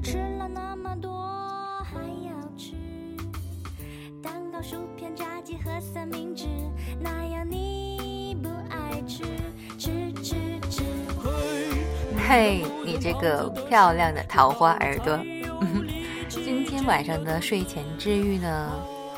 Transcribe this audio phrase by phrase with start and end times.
[0.00, 1.10] 吃了那么多
[1.84, 2.74] 还要吃
[4.22, 6.46] 蛋糕薯片炸鸡和三明治
[7.00, 9.24] 那样你不爱吃
[9.78, 10.34] 吃吃
[10.70, 10.82] 吃。
[12.28, 15.18] 嘿你这个漂亮的桃花耳朵。
[16.28, 18.72] 今天晚上的睡前治愈呢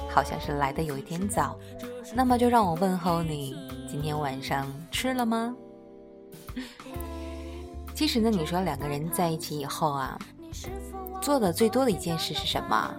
[0.08, 1.58] 好像是来的有一点早。
[2.14, 3.54] 那么就让我问候你
[3.88, 5.54] 今天晚上吃了吗？
[7.94, 10.18] 其实呢你说两个人在一起以后啊
[11.20, 12.94] 做的最多的一件事是什么？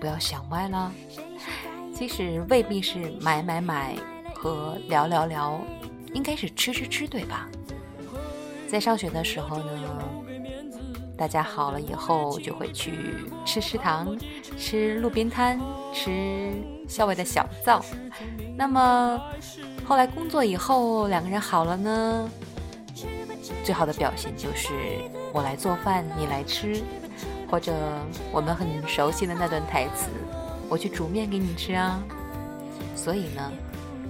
[0.00, 0.90] 不要想歪了，
[1.94, 3.96] 其实未必是买买买
[4.34, 5.60] 和聊聊聊，
[6.14, 7.48] 应该是吃吃吃，对吧？
[8.66, 10.02] 在上学的时候呢，
[11.18, 14.16] 大家好了以后就会去吃食堂、
[14.56, 15.60] 吃路边摊、
[15.92, 16.52] 吃
[16.88, 17.84] 校外的小灶。
[18.56, 19.20] 那么
[19.84, 22.30] 后来工作以后，两个人好了呢，
[23.64, 24.72] 最好的表现就是
[25.32, 26.82] 我来做饭，你来吃，
[27.50, 27.72] 或者
[28.32, 30.08] 我们很熟悉的那段台词，
[30.68, 32.02] 我去煮面给你吃啊。
[32.96, 33.52] 所以呢，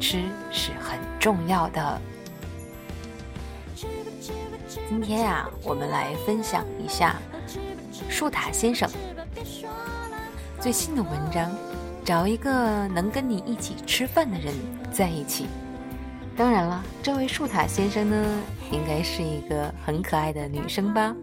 [0.01, 2.01] 吃是很重要的。
[4.89, 7.17] 今天呀，我们来分享一下
[8.09, 8.89] 树塔先生
[10.61, 11.51] 最新的文章。
[12.03, 14.55] 找一个能跟你一起吃饭的人
[14.91, 15.47] 在一起。
[16.41, 18.41] 当然了，这位树塔先生呢，
[18.73, 21.15] 应该是一个很可爱的女生吧。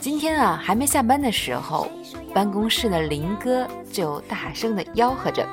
[0.00, 1.86] 今天啊，还没下班的时候，
[2.34, 5.48] 办公室的林哥就大声的吆喝着：“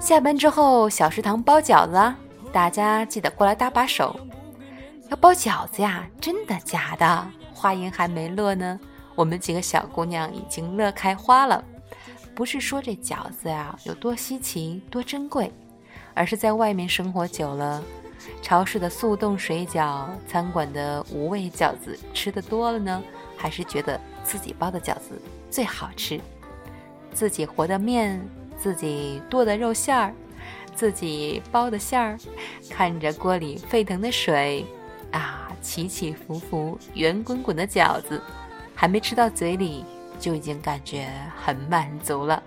[0.00, 2.16] 下班之后，小食堂包饺子啊！”
[2.50, 4.18] 大家记得过来搭把手，
[5.10, 6.08] 要包饺子呀？
[6.18, 7.26] 真的假的？
[7.52, 8.80] 话音还没落呢，
[9.14, 11.62] 我们几个小姑娘已经乐开花了。
[12.38, 15.52] 不是说这饺子呀有多稀奇、多珍贵，
[16.14, 17.82] 而是在外面生活久了，
[18.40, 23.02] 超市的速冻水饺、餐馆的无味饺子吃的多了呢，
[23.36, 26.20] 还是觉得自己包的饺子最好吃。
[27.12, 28.24] 自己和的面，
[28.56, 30.14] 自己剁的肉馅儿。
[30.76, 32.16] 自己包的馅儿，
[32.70, 34.64] 看着锅里沸腾的水，
[35.10, 38.22] 啊，起起伏伏、圆滚滚的饺子，
[38.76, 39.84] 还没吃到嘴里，
[40.18, 41.08] 就已经感觉
[41.42, 42.42] 很满足了。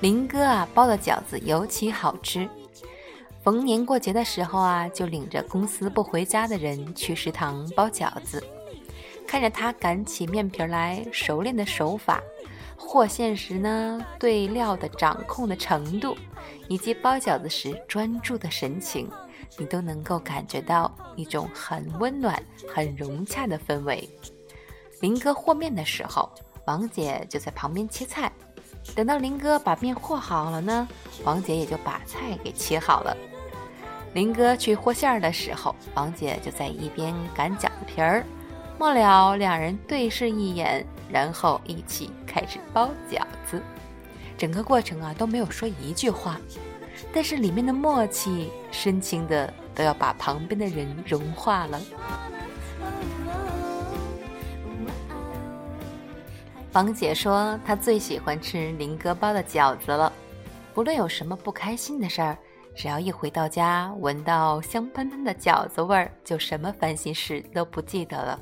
[0.00, 2.48] 林哥啊，包的饺子尤其好吃。
[3.42, 8.42] 逢年过节的时候啊，就领着公司不回家的人去食堂包饺子，
[9.26, 12.22] 看着他擀起面皮来熟练的手法。
[12.76, 16.16] 和馅时呢，对料的掌控的程度，
[16.66, 19.08] 以及包饺子时专注的神情，
[19.58, 22.42] 你都能够感觉到一种很温暖、
[22.74, 24.08] 很融洽的氛围。
[25.00, 26.30] 林哥和面的时候，
[26.66, 28.30] 王姐就在旁边切菜。
[28.94, 30.86] 等到林哥把面和好了呢，
[31.24, 33.16] 王姐也就把菜给切好了。
[34.12, 38.24] 林哥去和馅儿的时候，王姐就在一边擀饺子皮儿。
[38.78, 43.62] 末了，两人对视一眼，然后一起开始包饺子。
[44.36, 46.40] 整个过程啊都没有说一句话，
[47.12, 51.80] 但是里面的默契、深情的都要把旁边的人融化了。
[56.72, 60.12] 王姐说她最喜欢吃林哥包的饺子了，
[60.72, 62.38] 不论有什么不开心的事儿，
[62.76, 68.40] 只要一回到家，闻到香喷喷的饺子味儿，就什么烦心事都不记得了。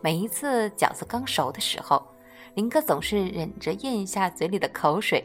[0.00, 2.02] 每一次饺子刚熟的时候，
[2.54, 5.22] 林哥总是忍着咽下嘴里的口水，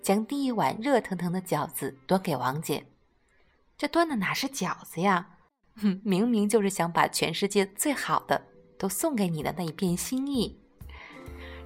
[0.00, 2.84] 将第一碗热腾腾的饺子端给王姐。
[3.76, 5.26] 这端的哪是饺子呀？
[5.80, 8.40] 哼， 明明就是想把全世界最好的
[8.78, 10.61] 都送给你的那一片心意。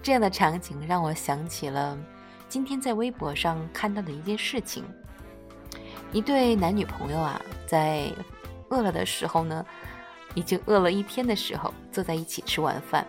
[0.07, 1.99] 这样的场景让我想起了
[2.49, 4.85] 今天在微博上看到的一件事情：
[6.13, 8.05] 一对男女朋友啊，在
[8.71, 9.67] 饿了的时候呢。
[10.37, 13.05] 已经饿了一天的时候，坐在一起吃晚饭，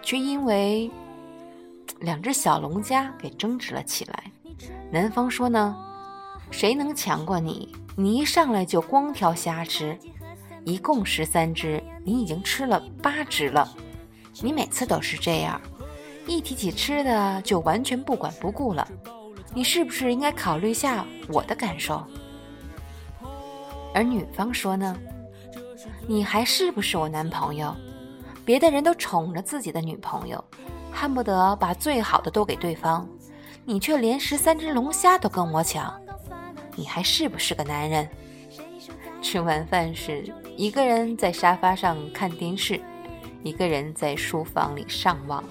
[0.00, 0.90] 却因为
[2.00, 4.32] 两只小龙虾给争执了起来。
[4.90, 5.76] 男方说呢
[6.50, 7.76] ：“谁能强过你？
[7.94, 9.98] 你一上来就光挑虾吃，
[10.64, 13.68] 一共十三只，你已经吃了八只了。
[14.40, 15.60] 你每次都是这样，
[16.28, 18.86] 一提起吃的就完全不管不顾了。
[19.54, 22.04] 你是不是应该考虑一下我的感受？”
[23.94, 24.96] 而女方说呢？
[26.06, 27.74] 你还是不是我男朋友？
[28.44, 30.42] 别的人都宠着自己的女朋友，
[30.92, 33.08] 恨不得把最好的都给对方，
[33.64, 35.92] 你却连十三只龙虾都跟我抢，
[36.76, 38.08] 你还是不是个男人？
[39.20, 40.24] 吃完饭时，
[40.56, 42.80] 一个人在沙发上看电视，
[43.42, 45.42] 一个人在书房里上网，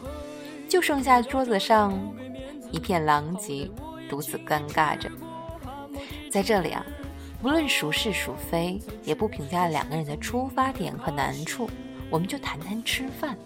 [0.68, 1.98] 就剩下桌子上
[2.72, 3.70] 一片狼藉，
[4.10, 5.10] 独自尴尬着。
[6.32, 6.86] 在这里啊。
[7.40, 11.70] 不论孰是孰非，也不评价两个人的出发点和难处，
[12.10, 13.38] 我们就谈谈吃饭。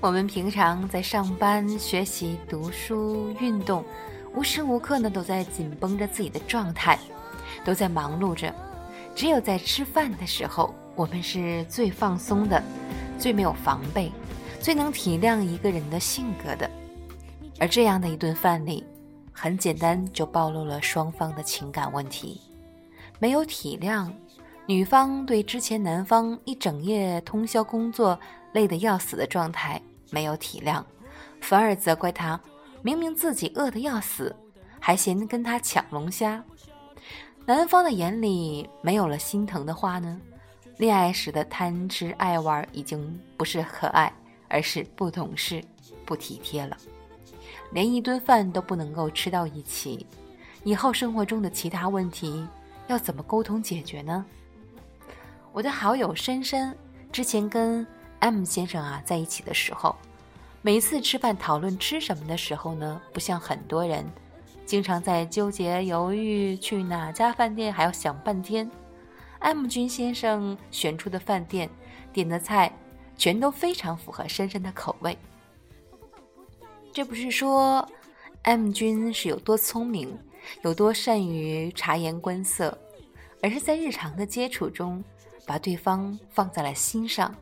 [0.00, 3.84] 我们平常在上班、学习、读书、运动，
[4.32, 6.96] 无时无刻呢都在紧绷着自己的状态，
[7.64, 8.54] 都在忙碌着。
[9.16, 12.62] 只有在吃饭的时候，我们是最放松的，
[13.18, 14.12] 最没有防备，
[14.60, 16.70] 最能体谅一个人的性格的。
[17.58, 18.84] 而这样的一顿饭里，
[19.32, 22.40] 很简单就暴露了双方的情感问题：
[23.18, 24.08] 没有体谅，
[24.64, 28.16] 女方对之前男方一整夜通宵工作
[28.52, 29.82] 累得要死的状态。
[30.10, 30.82] 没有体谅，
[31.40, 32.40] 反而责怪他，
[32.82, 34.34] 明明自己饿得要死，
[34.80, 36.42] 还嫌跟他抢龙虾。
[37.44, 40.20] 男方的眼里没有了心疼的话呢？
[40.76, 44.12] 恋爱时的贪吃爱玩已经不是可爱，
[44.48, 45.62] 而是不懂事、
[46.04, 46.76] 不体贴了。
[47.72, 50.06] 连一顿饭都不能够吃到一起，
[50.64, 52.46] 以后生活中的其他问题
[52.86, 54.24] 要怎么沟通解决呢？
[55.52, 56.74] 我的好友珊珊
[57.12, 57.86] 之前跟。
[58.20, 59.94] M 先生啊，在一起的时候，
[60.60, 64.04] 每次吃饭讨论吃什么的时候呢，不像很多人，
[64.66, 68.68] 经常在纠结犹豫去哪家饭店还要想半天。
[69.38, 71.70] M 君先生选出的饭店，
[72.12, 72.72] 点的菜，
[73.16, 75.16] 全都非常符合珊珊的口味。
[76.92, 77.88] 这不是说
[78.42, 80.18] M 君是有多聪明，
[80.62, 82.76] 有多善于察言观色，
[83.40, 85.04] 而是在日常的接触中，
[85.46, 87.32] 把对方放在了心上。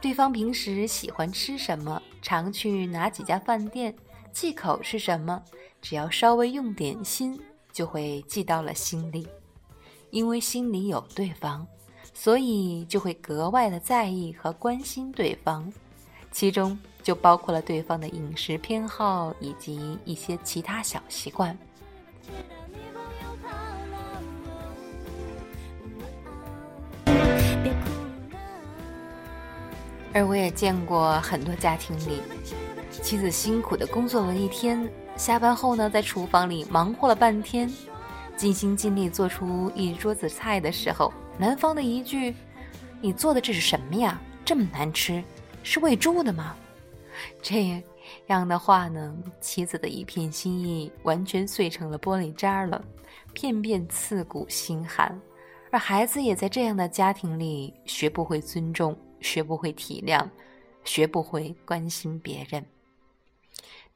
[0.00, 3.94] 对方平时喜欢吃什么，常去哪几家饭店，
[4.32, 5.42] 忌口是什么，
[5.82, 7.40] 只要稍微用点心，
[7.72, 9.26] 就会记到了心里。
[10.10, 11.66] 因为心里有对方，
[12.14, 15.72] 所以就会格外的在意和关心对方，
[16.30, 21.56] 其中就包括了对方的饮食偏好以及一些其他小习惯。
[30.16, 32.22] 而我也见过很多家庭里，
[32.90, 37.70] 妻子辛苦的工作了一天，下班后呢，在厨房里忙活了半天，
[38.34, 42.34] 尽心尽力做出一桌子菜的时候，男方的一句
[43.02, 44.18] ：“你做的这是什么呀？
[44.42, 45.22] 这么难吃，
[45.62, 46.56] 是喂猪的吗？”
[47.42, 47.82] 这
[48.28, 52.82] 样的话呢，妻子的一片心意完全碎成了玻璃渣了，
[53.34, 55.20] 片片刺骨心寒。
[55.70, 58.96] 而孩子也在这样的家庭里学不会尊重。
[59.20, 60.28] 学不会体谅，
[60.84, 62.64] 学不会关心别人。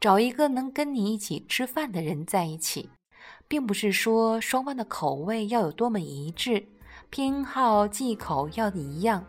[0.01, 2.89] 找一个能跟你一起吃饭的人在一起，
[3.47, 6.67] 并不是说双方的口味要有多么一致，
[7.11, 9.25] 偏好忌口要一样。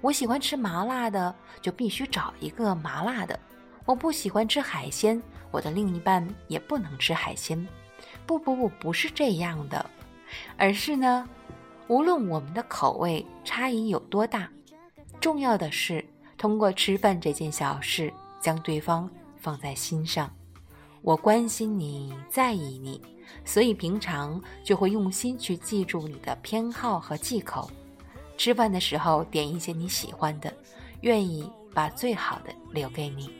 [0.00, 3.38] 我喜欢吃麻辣的，就必须找一个麻辣的；
[3.84, 5.20] 我不喜欢吃海鲜，
[5.50, 7.66] 我的另一半也不能吃海鲜。
[8.26, 9.88] 不不不，不是这样的，
[10.56, 11.28] 而是呢，
[11.86, 14.50] 无论我们的口味差异有多大。
[15.20, 16.04] 重要的是，
[16.36, 20.30] 通过吃饭这件小事，将对方放在心上。
[21.02, 23.00] 我关心你，在意你，
[23.44, 27.70] 所以平常就会用心去记住你的偏好和忌口。
[28.36, 30.52] 吃饭的时候点一些你喜欢的，
[31.00, 33.30] 愿意把最好的留给你。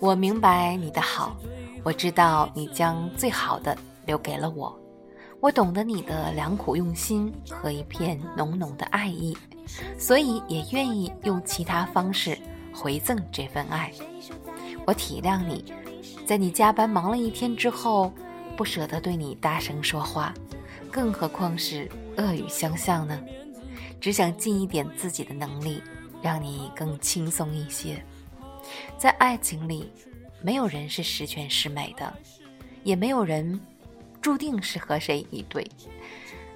[0.00, 1.36] 我明白你的好，
[1.82, 3.76] 我知道你将最好的
[4.06, 4.74] 留给了我。
[5.44, 9.36] 我懂得你的良苦用心和一片浓浓的爱意，
[9.98, 12.38] 所以也愿意用其他方式
[12.72, 13.92] 回赠这份爱。
[14.86, 15.62] 我体谅你，
[16.24, 18.10] 在你加班忙了一天之后，
[18.56, 20.32] 不舍得对你大声说话，
[20.90, 23.20] 更何况是恶语相向呢？
[24.00, 25.82] 只想尽一点自己的能力，
[26.22, 28.02] 让你更轻松一些。
[28.96, 29.92] 在爱情里，
[30.40, 32.10] 没有人是十全十美的，
[32.82, 33.60] 也没有人。
[34.24, 35.70] 注定是和谁一对，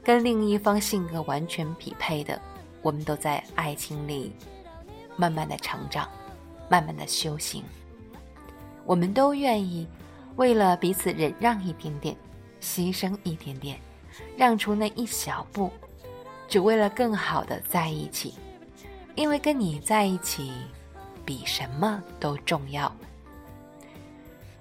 [0.03, 2.41] 跟另一方性格完全匹配的，
[2.81, 4.33] 我们都在爱情里
[5.17, 6.09] 慢慢的成长，
[6.71, 7.63] 慢慢的修行。
[8.87, 9.87] 我们都愿意
[10.37, 12.17] 为了彼此忍让一点点，
[12.59, 13.79] 牺牲一点点，
[14.35, 15.71] 让出那一小步，
[16.49, 18.33] 只为了更好的在一起。
[19.15, 20.55] 因为跟你在一起，
[21.23, 22.91] 比什么都重要。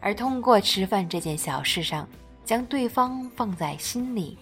[0.02, 2.06] 而通过吃饭这件小事上。
[2.48, 4.38] 将对方放在心里，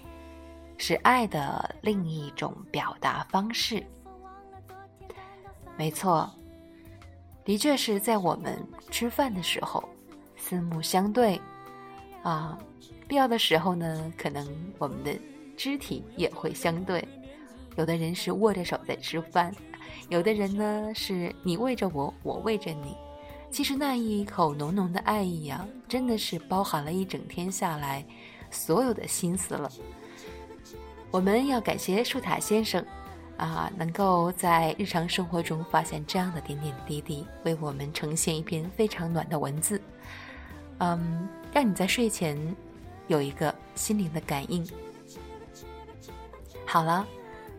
[0.77, 3.83] 是爱的另一种表达方式。
[5.75, 6.29] 没错，
[7.43, 9.83] 的确是在我们吃饭的时候，
[10.37, 11.41] 四目相对，
[12.21, 12.55] 啊，
[13.07, 14.47] 必要的时候呢，可能
[14.77, 15.19] 我们的
[15.57, 17.03] 肢体也会相对。
[17.75, 19.51] 有的人是握着手在吃饭，
[20.09, 22.95] 有的人呢是你喂着我，我喂着你。
[23.51, 28.05] 其实那一口浓浓的爱意啊，真的是包含了一整天下来
[28.51, 29.71] 所有的心思了。
[31.09, 32.85] 我们要感谢树塔先生，
[33.37, 39.81] 啊，能够在日常生活中发现这样的点点滴滴，为我们呈现一篇非常暖的文字，
[40.79, 42.37] 嗯，让你在睡前
[43.07, 44.67] 有一个心灵的感应。
[46.65, 47.07] 好了，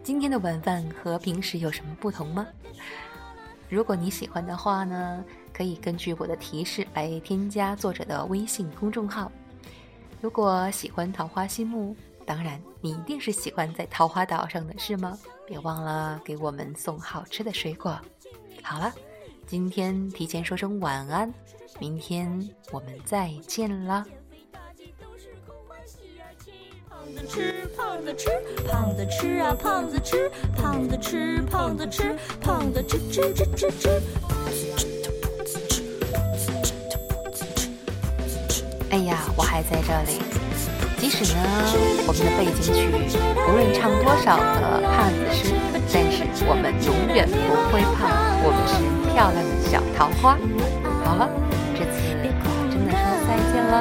[0.03, 2.47] 今天的晚饭和平时有什么不同吗？
[3.71, 5.25] 如果你喜欢的话呢，
[5.57, 9.33] 可以根据我的提示来添加作者的微信公众号。
[10.21, 11.97] 如果喜欢桃花心木，
[12.27, 15.19] 当然你一定是喜欢在桃花岛上的是吗？
[15.47, 17.99] 别忘了给我们送好吃的水果。
[18.63, 18.93] 好了，
[19.47, 21.33] 今天提前说声晚安，
[21.79, 22.29] 明天
[22.71, 24.05] 我们再见啦。
[27.27, 28.29] 吃胖子吃
[28.69, 34.26] 胖子吃啊胖子吃胖子吃胖子吃胖子吃吃吃吃吃。
[39.57, 40.21] 还在这里。
[40.99, 41.41] 即使呢，
[42.07, 42.93] 我们的背景曲
[43.49, 45.49] 无论唱多少的胖子诗，
[45.91, 47.35] 但是我们永远不
[47.73, 48.13] 会胖，
[48.45, 48.77] 我们是
[49.15, 50.37] 漂亮的小桃花。
[51.03, 51.27] 好了，
[51.73, 51.97] 这次
[52.71, 53.73] 真的说再见了。